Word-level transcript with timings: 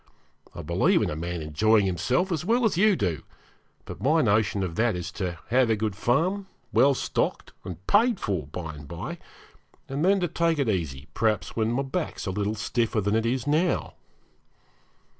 I 0.55 0.63
believe 0.63 1.03
in 1.03 1.11
a 1.11 1.15
man 1.15 1.43
enjoying 1.43 1.85
himself 1.85 2.31
as 2.31 2.43
well 2.43 2.65
as 2.65 2.75
you 2.75 2.95
do, 2.95 3.21
but 3.85 4.01
my 4.01 4.23
notion 4.23 4.63
of 4.63 4.73
that 4.73 4.95
is 4.95 5.11
to 5.11 5.37
have 5.49 5.69
a 5.69 5.75
good 5.75 5.95
farm, 5.95 6.47
well 6.73 6.95
stocked 6.95 7.53
and 7.63 7.85
paid 7.85 8.19
for, 8.19 8.47
by 8.47 8.73
and 8.73 8.87
by, 8.87 9.19
and 9.87 10.03
then 10.03 10.19
to 10.21 10.27
take 10.27 10.57
it 10.57 10.67
easy, 10.67 11.07
perhaps 11.13 11.55
when 11.55 11.71
my 11.71 11.83
back 11.83 12.17
is 12.17 12.25
a 12.25 12.31
little 12.31 12.55
stiffer 12.55 12.99
than 12.99 13.13
it 13.15 13.27
is 13.27 13.45
now.' 13.45 13.93